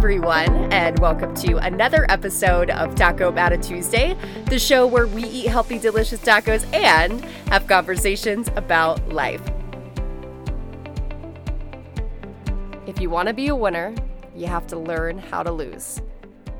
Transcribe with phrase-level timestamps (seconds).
[0.00, 5.48] everyone, and welcome to another episode of Taco Bata Tuesday, the show where we eat
[5.48, 9.42] healthy, delicious tacos and have conversations about life.
[12.86, 13.94] If you want to be a winner,
[14.34, 16.00] you have to learn how to lose.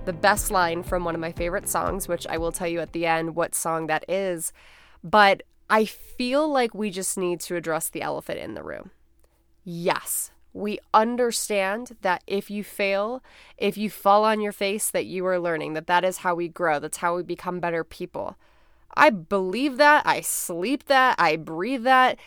[0.04, 2.92] The best line from one of my favorite songs, which I will tell you at
[2.92, 4.52] the end what song that is,
[5.02, 8.90] but I feel like we just need to address the elephant in the room.
[9.64, 13.22] Yes, we understand that if you fail,
[13.56, 16.48] if you fall on your face, that you are learning, that that is how we
[16.48, 18.36] grow, that's how we become better people.
[18.94, 20.06] I believe that.
[20.06, 21.16] I sleep that.
[21.18, 22.18] I breathe that.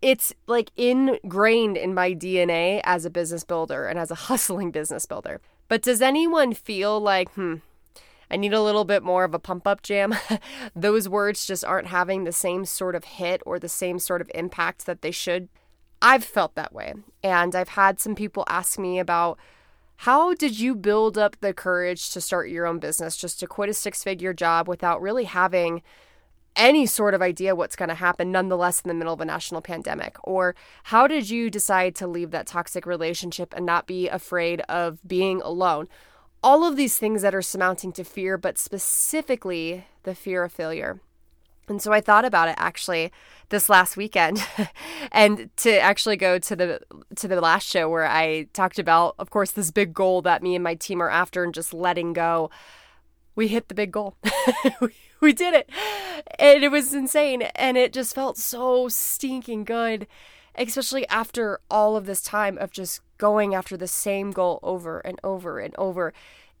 [0.00, 5.06] It's like ingrained in my DNA as a business builder and as a hustling business
[5.06, 5.40] builder.
[5.68, 7.56] But does anyone feel like, hmm,
[8.30, 10.14] I need a little bit more of a pump up jam?
[10.76, 14.30] Those words just aren't having the same sort of hit or the same sort of
[14.34, 15.48] impact that they should
[16.04, 16.92] I've felt that way.
[17.22, 19.38] And I've had some people ask me about
[19.96, 23.70] how did you build up the courage to start your own business, just to quit
[23.70, 25.82] a six figure job without really having
[26.56, 29.62] any sort of idea what's going to happen, nonetheless, in the middle of a national
[29.62, 30.16] pandemic?
[30.22, 34.98] Or how did you decide to leave that toxic relationship and not be afraid of
[35.08, 35.88] being alone?
[36.42, 41.00] All of these things that are surmounting to fear, but specifically the fear of failure.
[41.68, 43.12] And so I thought about it actually
[43.48, 44.44] this last weekend
[45.12, 46.80] and to actually go to the
[47.16, 50.54] to the last show where I talked about of course this big goal that me
[50.54, 52.50] and my team are after and just letting go.
[53.36, 54.16] We hit the big goal.
[55.20, 55.68] we, did it.
[56.38, 60.06] And it was insane and it just felt so stinking good
[60.56, 65.18] especially after all of this time of just going after the same goal over and
[65.24, 66.12] over and over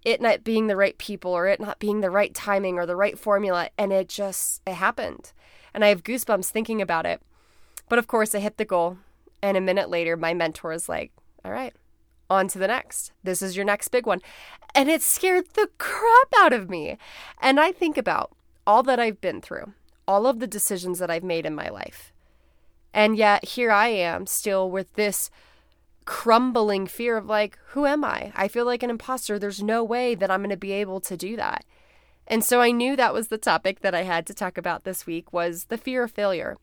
[0.04, 2.96] it not being the right people or it not being the right timing or the
[2.96, 5.32] right formula and it just it happened.
[5.72, 7.20] And i have goosebumps thinking about it.
[7.88, 8.98] But of course i hit the goal
[9.42, 11.12] and a minute later my mentor is like
[11.44, 11.74] all right
[12.30, 13.12] on to the next.
[13.22, 14.20] This is your next big one.
[14.74, 16.98] And it scared the crap out of me.
[17.40, 18.32] And i think about
[18.66, 19.72] all that i've been through
[20.06, 22.12] all of the decisions that i've made in my life.
[22.92, 25.30] And yet here i am still with this
[26.04, 28.32] crumbling fear of like, who am I?
[28.34, 29.38] I feel like an imposter.
[29.38, 31.64] There's no way that I'm going to be able to do that.
[32.26, 35.06] And so I knew that was the topic that I had to talk about this
[35.06, 36.56] week was the fear of failure.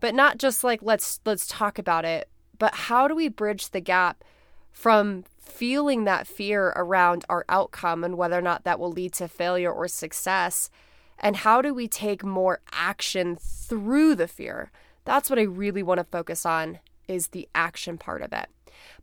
[0.00, 3.80] But not just like let's let's talk about it, but how do we bridge the
[3.80, 4.24] gap
[4.72, 9.28] from feeling that fear around our outcome and whether or not that will lead to
[9.28, 10.70] failure or success?
[11.18, 14.70] And how do we take more action through the fear?
[15.04, 16.78] That's what I really want to focus on
[17.10, 18.48] is the action part of it.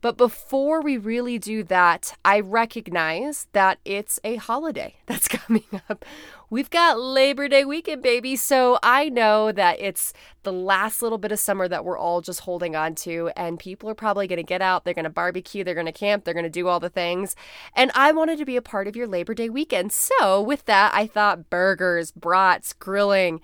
[0.00, 6.04] But before we really do that, I recognize that it's a holiday that's coming up.
[6.50, 8.34] We've got Labor Day weekend, baby.
[8.36, 10.14] So I know that it's
[10.44, 13.30] the last little bit of summer that we're all just holding on to.
[13.36, 14.84] And people are probably going to get out.
[14.84, 15.62] They're going to barbecue.
[15.62, 16.24] They're going to camp.
[16.24, 17.36] They're going to do all the things.
[17.74, 19.92] And I wanted to be a part of your Labor Day weekend.
[19.92, 23.40] So with that, I thought burgers, brats, grilling.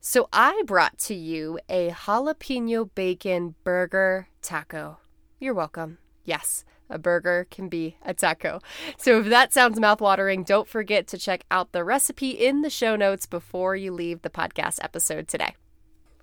[0.00, 4.98] So I brought to you a jalapeno bacon burger taco.
[5.40, 5.98] You're welcome.
[6.24, 8.60] Yes, a burger can be a taco.
[8.96, 12.94] So if that sounds mouthwatering, don't forget to check out the recipe in the show
[12.94, 15.56] notes before you leave the podcast episode today.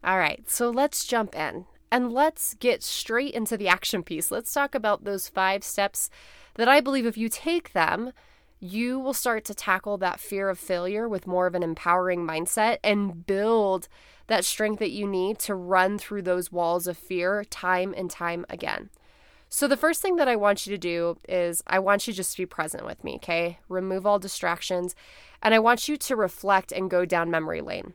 [0.03, 4.31] All right, so let's jump in and let's get straight into the action piece.
[4.31, 6.09] Let's talk about those five steps
[6.55, 8.13] that I believe if you take them,
[8.59, 12.77] you will start to tackle that fear of failure with more of an empowering mindset
[12.83, 13.87] and build
[14.27, 18.45] that strength that you need to run through those walls of fear time and time
[18.49, 18.89] again.
[19.47, 22.31] So, the first thing that I want you to do is I want you just
[22.31, 23.59] to be present with me, okay?
[23.69, 24.95] Remove all distractions,
[25.41, 27.93] and I want you to reflect and go down memory lane.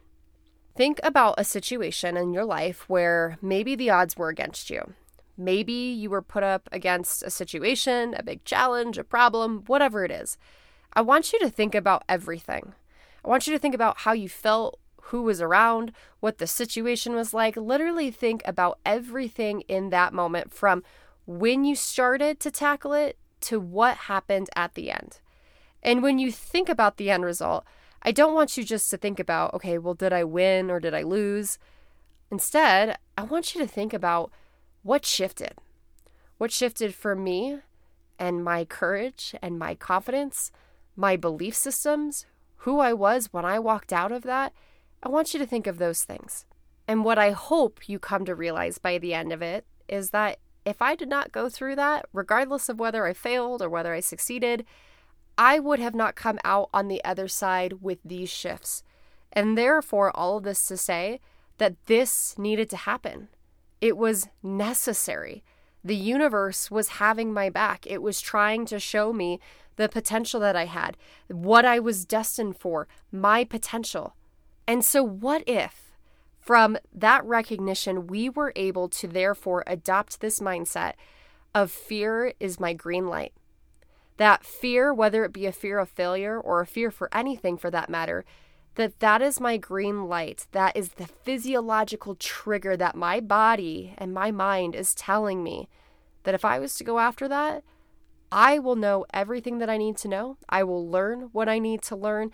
[0.77, 4.95] Think about a situation in your life where maybe the odds were against you.
[5.41, 10.11] Maybe you were put up against a situation, a big challenge, a problem, whatever it
[10.11, 10.37] is.
[10.93, 12.75] I want you to think about everything.
[13.25, 17.15] I want you to think about how you felt, who was around, what the situation
[17.15, 17.57] was like.
[17.57, 20.83] Literally think about everything in that moment from
[21.27, 25.21] when you started to tackle it to what happened at the end.
[25.83, 27.65] And when you think about the end result,
[28.03, 30.93] I don't want you just to think about, okay, well, did I win or did
[30.93, 31.59] I lose?
[32.31, 34.31] Instead, I want you to think about
[34.83, 35.55] what shifted.
[36.39, 37.59] What shifted for me
[38.19, 40.53] and my courage and my confidence,
[40.97, 42.27] my belief systems,
[42.59, 44.53] who I was when I walked out of that.
[45.03, 46.45] I want you to think of those things.
[46.87, 50.39] And what I hope you come to realize by the end of it is that
[50.65, 54.01] if I did not go through that, regardless of whether I failed or whether I
[54.01, 54.67] succeeded,
[55.39, 58.83] I would have not come out on the other side with these shifts.
[59.33, 61.21] And therefore, all of this to say
[61.59, 63.29] that this needed to happen.
[63.81, 65.43] It was necessary.
[65.83, 67.87] The universe was having my back.
[67.87, 69.41] It was trying to show me
[69.77, 70.97] the potential that I had,
[71.29, 74.15] what I was destined for, my potential.
[74.67, 75.97] And so, what if
[76.39, 80.95] from that recognition we were able to therefore adopt this mindset
[81.55, 83.33] of fear is my green light?
[84.19, 87.71] That fear, whether it be a fear of failure or a fear for anything for
[87.71, 88.27] that matter,
[88.77, 90.47] that that is my green light.
[90.53, 95.69] That is the physiological trigger that my body and my mind is telling me
[96.25, 97.65] that if I was to go after that,
[98.33, 100.37] I will know everything that I need to know.
[100.49, 102.31] I will learn what I need to learn.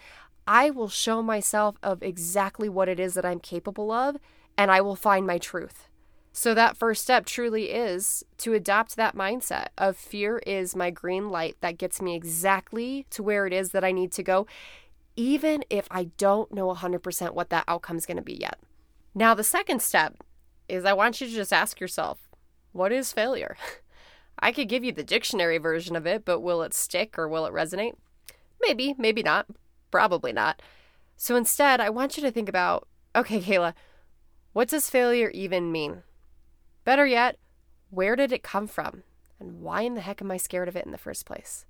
[0.47, 4.17] I will show myself of exactly what it is that I'm capable of,
[4.59, 5.89] and I will find my truth.
[6.33, 11.31] So, that first step truly is to adopt that mindset of fear is my green
[11.31, 14.47] light that gets me exactly to where it is that I need to go,
[15.17, 18.59] even if I don't know 100% what that outcome is going to be yet.
[19.15, 20.17] Now, the second step
[20.69, 22.29] is I want you to just ask yourself,
[22.73, 23.57] what is failure?
[24.39, 27.47] I could give you the dictionary version of it, but will it stick or will
[27.47, 27.95] it resonate?
[28.61, 29.47] Maybe, maybe not.
[29.91, 30.61] Probably not.
[31.17, 33.73] So instead, I want you to think about okay, Kayla,
[34.53, 36.03] what does failure even mean?
[36.85, 37.39] Better yet,
[37.89, 39.05] where did it come from?
[39.41, 41.65] And why in the heck am I scared of it in the first place?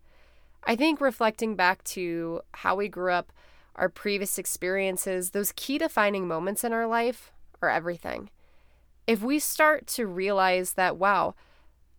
[0.67, 3.33] I think reflecting back to how we grew up,
[3.77, 7.33] our previous experiences, those key defining moments in our life
[7.63, 8.31] are everything.
[9.07, 11.37] If we start to realize that, wow,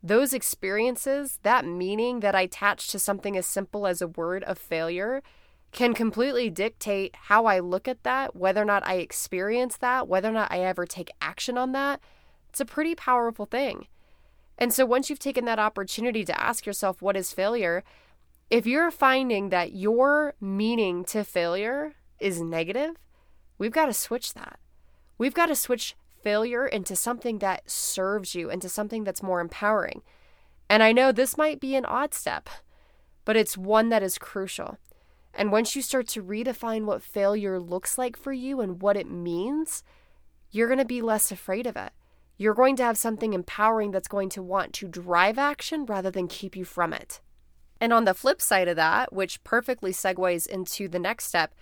[0.03, 4.57] those experiences, that meaning that I attach to something as simple as a word of
[4.57, 5.23] failure,
[5.71, 10.29] can completely dictate how I look at that, whether or not I experience that, whether
[10.29, 12.01] or not I ever take action on that.
[12.49, 13.87] It's a pretty powerful thing.
[14.57, 17.83] And so once you've taken that opportunity to ask yourself, what is failure?
[18.49, 22.95] If you're finding that your meaning to failure is negative,
[23.57, 24.57] we've got to switch that.
[25.17, 30.01] We've got to switch failure into something that serves you, into something that's more empowering.
[30.69, 32.49] And I know this might be an odd step,
[33.25, 34.77] but it's one that is crucial.
[35.33, 39.11] And once you start to redefine what failure looks like for you and what it
[39.11, 39.83] means,
[40.51, 41.91] you're going to be less afraid of it.
[42.37, 46.29] You're going to have something empowering that's going to want to drive action rather than
[46.29, 47.19] keep you from it.
[47.79, 51.53] And on the flip side of that, which perfectly segues into the next step,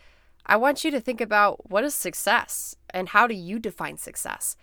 [0.45, 4.55] I want you to think about what is success and how do you define success?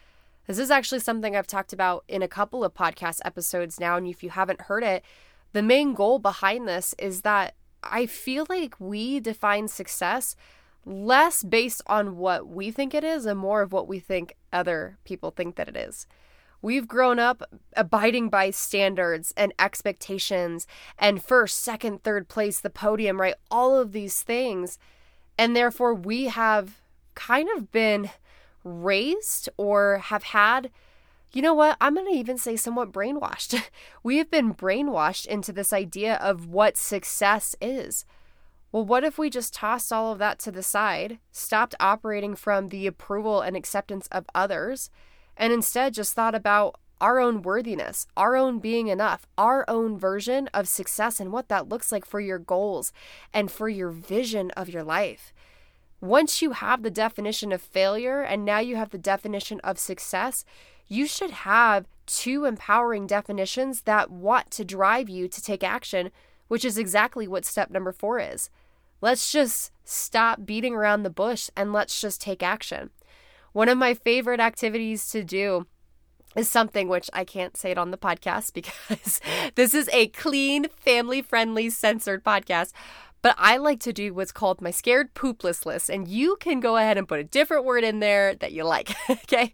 [0.47, 3.97] This is actually something I've talked about in a couple of podcast episodes now.
[3.97, 5.05] And if you haven't heard it,
[5.53, 10.37] the main goal behind this is that I feel like we define success
[10.85, 14.99] less based on what we think it is and more of what we think other
[15.05, 16.07] people think that it is.
[16.63, 17.43] We've grown up
[17.77, 20.67] abiding by standards and expectations
[20.97, 23.35] and first, second, third place, the podium, right?
[23.51, 24.79] All of these things.
[25.37, 26.81] And therefore, we have
[27.15, 28.11] kind of been
[28.65, 30.71] raised or have had
[31.35, 31.79] you know what?
[31.81, 33.61] I'm going to even say somewhat brainwashed.
[34.03, 38.05] we have been brainwashed into this idea of what success is.
[38.71, 42.69] Well, what if we just tossed all of that to the side, stopped operating from
[42.69, 44.91] the approval and acceptance of others,
[45.37, 50.49] and instead just thought about our own worthiness, our own being enough, our own version
[50.55, 52.93] of success and what that looks like for your goals
[53.35, 55.33] and for your vision of your life?
[56.01, 60.45] Once you have the definition of failure and now you have the definition of success,
[60.89, 66.11] you should have two empowering definitions that want to drive you to take action,
[66.49, 68.51] which is exactly what step number four is.
[69.01, 72.91] Let's just stop beating around the bush and let's just take action.
[73.53, 75.67] One of my favorite activities to do
[76.35, 79.21] is something which I can't say it on the podcast because
[79.55, 82.73] this is a clean, family friendly, censored podcast.
[83.21, 85.89] But I like to do what's called my scared poopless list.
[85.89, 88.95] And you can go ahead and put a different word in there that you like.
[89.11, 89.53] okay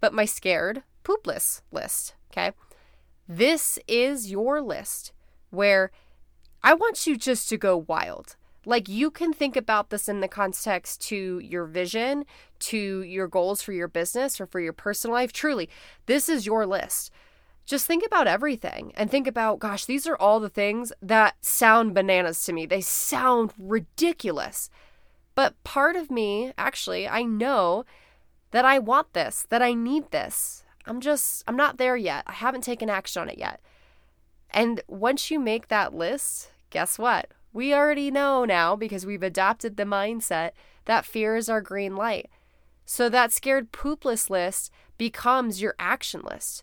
[0.00, 2.14] but my scared poopless list.
[2.30, 2.52] Okay.
[3.28, 5.12] This is your list
[5.50, 5.90] where
[6.62, 8.36] I want you just to go wild.
[8.64, 12.24] Like you can think about this in the context to your vision,
[12.60, 15.32] to your goals for your business or for your personal life.
[15.32, 15.68] Truly,
[16.06, 17.10] this is your list.
[17.64, 21.94] Just think about everything and think about, gosh, these are all the things that sound
[21.94, 22.64] bananas to me.
[22.64, 24.70] They sound ridiculous.
[25.34, 27.84] But part of me, actually, I know
[28.52, 30.64] that I want this, that I need this.
[30.86, 32.22] I'm just, I'm not there yet.
[32.26, 33.60] I haven't taken action on it yet.
[34.50, 37.32] And once you make that list, guess what?
[37.52, 40.52] We already know now because we've adopted the mindset
[40.84, 42.30] that fear is our green light.
[42.86, 46.62] So that scared poopless list becomes your action list.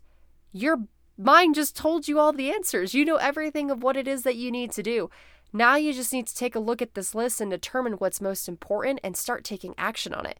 [0.54, 0.86] Your
[1.18, 2.96] mind just told you all the answers.
[2.96, 5.10] You know everything of what it is that you need to do.
[5.52, 8.48] Now you just need to take a look at this list and determine what's most
[8.48, 10.40] important and start taking action on it.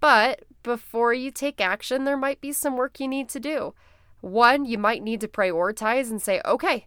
[0.00, 3.74] But before you take action, there might be some work you need to do.
[4.20, 6.86] One, you might need to prioritize and say, okay,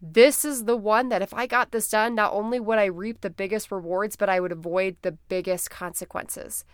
[0.00, 3.20] this is the one that if I got this done, not only would I reap
[3.20, 6.64] the biggest rewards, but I would avoid the biggest consequences.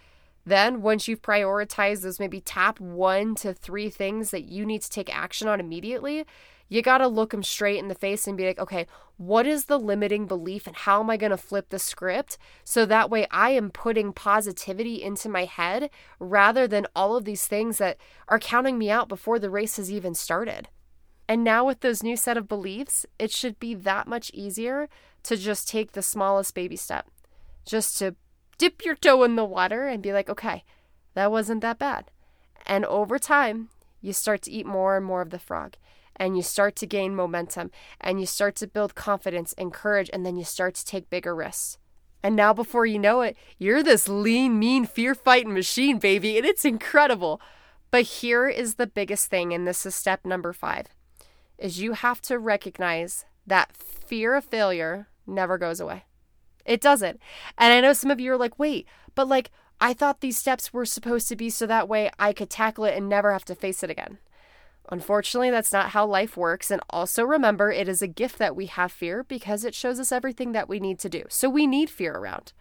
[0.49, 4.89] Then, once you've prioritized those maybe top one to three things that you need to
[4.89, 6.25] take action on immediately,
[6.71, 8.87] you got to look them straight in the face and be like, okay,
[9.19, 12.87] what is the limiting belief and how am I going to flip the script so
[12.87, 17.77] that way I am putting positivity into my head rather than all of these things
[17.77, 20.69] that are counting me out before the race has even started.
[21.29, 24.89] And now, with those new set of beliefs, it should be that much easier
[25.25, 27.07] to just take the smallest baby step,
[27.67, 28.17] just to
[28.59, 30.65] dip your toe in the water and be like, okay,
[31.15, 32.11] that wasn't that bad.
[32.67, 35.77] And over time, you start to eat more and more of the frog,
[36.17, 40.27] and you start to gain momentum, and you start to build confidence and courage, and
[40.27, 41.79] then you start to take bigger risks.
[42.23, 46.45] And now, before you know it, you're this lean, mean, fear fighting machine, baby, and
[46.45, 47.41] it's incredible.
[47.91, 50.89] But here is the biggest thing, and this is step number five
[51.59, 56.05] is you have to recognize that fear of failure never goes away.
[56.69, 57.21] It doesn't.
[57.57, 60.73] And I know some of you are like, wait, but like, I thought these steps
[60.73, 63.55] were supposed to be so that way I could tackle it and never have to
[63.55, 64.19] face it again.
[64.91, 66.71] Unfortunately, that's not how life works.
[66.71, 70.13] And also remember, it is a gift that we have fear because it shows us
[70.13, 71.25] everything that we need to do.
[71.29, 72.53] So we need fear around.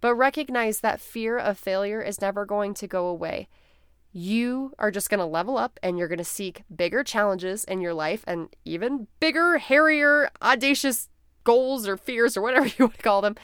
[0.00, 3.48] But recognize that fear of failure is never going to go away
[4.12, 7.80] you are just going to level up and you're going to seek bigger challenges in
[7.80, 11.08] your life and even bigger, hairier, audacious
[11.50, 13.34] goals or fears or whatever you would call them.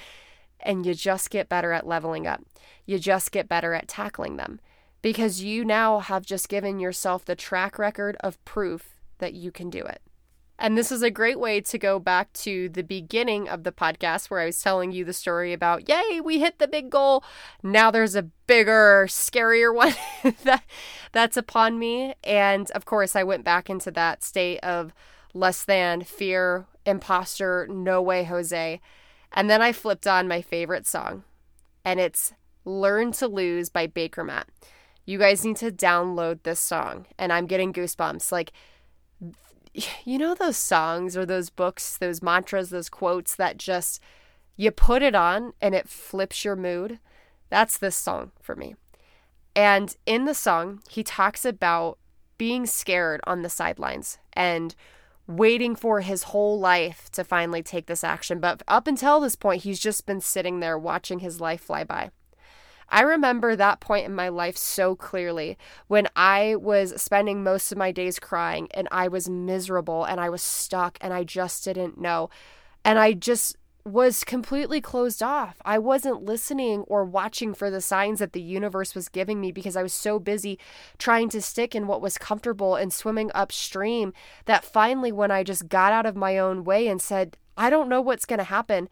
[0.61, 2.41] And you just get better at leveling up.
[2.87, 4.61] You just get better at tackling them
[5.03, 9.71] because you now have just given yourself the track record of proof that you can
[9.71, 10.01] do it.
[10.59, 14.31] And this is a great way to go back to the beginning of the podcast
[14.31, 17.25] where I was telling you the story about, yay, we hit the big goal.
[17.63, 19.95] Now there's a bigger, scarier one
[20.45, 20.65] that,
[21.13, 22.15] that's upon me.
[22.25, 24.93] And of course, I went back into that state of
[25.35, 28.81] less than, fear, imposter, no way, Jose.
[29.33, 31.25] And then I flipped on my favorite song,
[31.85, 32.33] and it's
[32.65, 34.45] Learn to Lose by Bakermat.
[35.05, 38.33] You guys need to download this song, and I'm getting goosebumps.
[38.33, 38.53] Like,
[40.05, 44.01] you know those songs or those books, those mantras, those quotes that just
[44.57, 46.99] you put it on and it flips your mood?
[47.51, 48.75] That's this song for me.
[49.55, 51.99] And in the song, he talks about
[52.39, 54.75] being scared on the sidelines and
[55.27, 58.39] waiting for his whole life to finally take this action.
[58.41, 62.11] But up until this point, he's just been sitting there watching his life fly by.
[62.89, 67.79] I remember that point in my life so clearly when I was spending most of
[67.79, 72.01] my days crying and I was miserable and I was stuck and I just didn't
[72.01, 72.31] know.
[72.85, 73.57] And I just
[73.87, 75.57] was completely closed off.
[75.65, 79.77] I wasn't listening or watching for the signs that the universe was giving me because
[79.77, 80.59] I was so busy
[80.99, 84.13] trying to stick in what was comfortable and swimming upstream
[84.47, 87.89] that finally, when I just got out of my own way and said, I don't
[87.89, 88.89] know what's going to happen,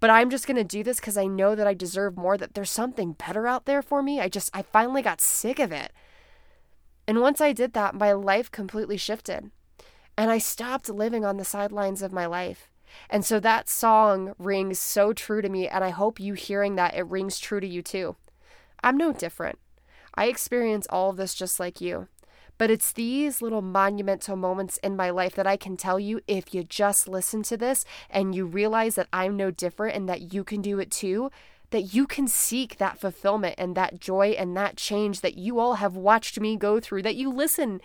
[0.00, 2.54] but I'm just going to do this because I know that I deserve more, that
[2.54, 4.18] there's something better out there for me.
[4.18, 5.92] I just, I finally got sick of it.
[7.06, 9.50] And once I did that, my life completely shifted.
[10.16, 12.70] And I stopped living on the sidelines of my life.
[13.10, 15.68] And so that song rings so true to me.
[15.68, 18.16] And I hope you hearing that, it rings true to you too.
[18.82, 19.58] I'm no different.
[20.14, 22.08] I experience all of this just like you.
[22.58, 26.52] But it's these little monumental moments in my life that I can tell you if
[26.52, 30.42] you just listen to this and you realize that I'm no different and that you
[30.42, 31.30] can do it too,
[31.70, 35.74] that you can seek that fulfillment and that joy and that change that you all
[35.74, 37.80] have watched me go through, that you listen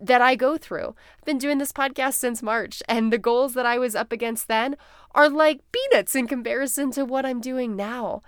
[0.00, 0.94] that I go through.
[1.18, 4.48] I've been doing this podcast since March, and the goals that I was up against
[4.48, 4.76] then
[5.14, 8.22] are like peanuts in comparison to what I'm doing now.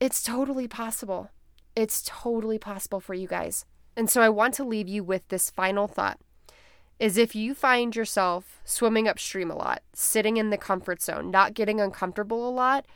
[0.00, 1.30] It's totally possible.
[1.74, 3.64] It's totally possible for you guys.
[3.96, 6.18] And so I want to leave you with this final thought
[6.98, 11.52] is if you find yourself swimming upstream a lot, sitting in the comfort zone, not
[11.52, 12.86] getting uncomfortable a lot,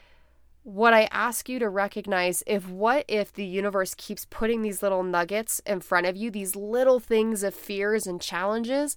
[0.66, 5.04] what I ask you to recognize if what if the universe keeps putting these little
[5.04, 8.96] nuggets in front of you, these little things of fears and challenges,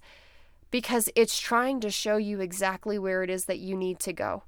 [0.72, 4.42] because it's trying to show you exactly where it is that you need to go.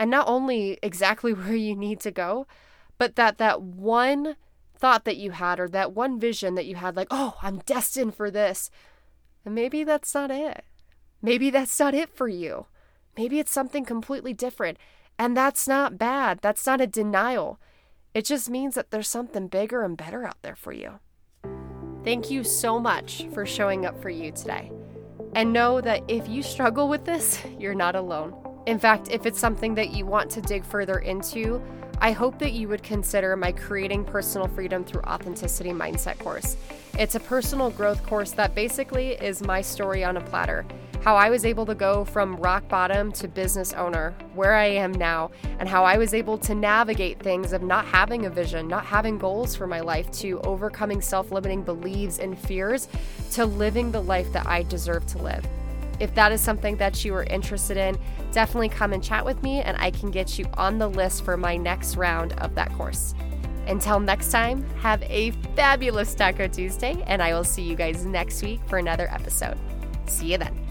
[0.00, 2.48] And not only exactly where you need to go,
[2.98, 4.34] but that that one
[4.76, 8.16] thought that you had or that one vision that you had, like, oh, I'm destined
[8.16, 8.68] for this.
[9.44, 10.64] And maybe that's not it.
[11.22, 12.66] Maybe that's not it for you.
[13.16, 14.76] Maybe it's something completely different.
[15.18, 16.38] And that's not bad.
[16.42, 17.58] That's not a denial.
[18.14, 21.00] It just means that there's something bigger and better out there for you.
[22.04, 24.70] Thank you so much for showing up for you today.
[25.34, 28.34] And know that if you struggle with this, you're not alone.
[28.66, 31.60] In fact, if it's something that you want to dig further into,
[32.00, 36.56] I hope that you would consider my Creating Personal Freedom Through Authenticity Mindset course.
[36.96, 40.64] It's a personal growth course that basically is my story on a platter
[41.02, 44.92] how I was able to go from rock bottom to business owner, where I am
[44.92, 48.84] now, and how I was able to navigate things of not having a vision, not
[48.84, 52.88] having goals for my life, to overcoming self limiting beliefs and fears,
[53.32, 55.44] to living the life that I deserve to live.
[56.00, 57.98] If that is something that you are interested in,
[58.32, 61.36] definitely come and chat with me, and I can get you on the list for
[61.36, 63.14] my next round of that course.
[63.66, 68.42] Until next time, have a fabulous Taco Tuesday, and I will see you guys next
[68.42, 69.58] week for another episode.
[70.06, 70.67] See you then.